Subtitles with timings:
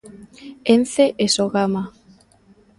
[0.73, 1.83] Ence e Sogama.